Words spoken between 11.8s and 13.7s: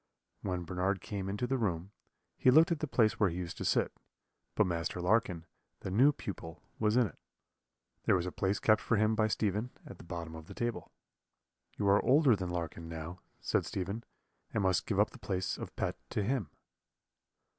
are older than Larkin, Low,' said